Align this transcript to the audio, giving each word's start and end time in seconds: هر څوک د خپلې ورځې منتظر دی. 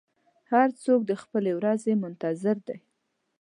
هر 0.51 0.67
څوک 0.83 0.99
د 1.05 1.11
خپلې 1.21 1.51
ورځې 1.59 1.93
منتظر 2.03 2.57
دی. 2.67 2.77